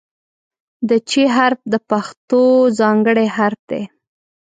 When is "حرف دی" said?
3.37-3.81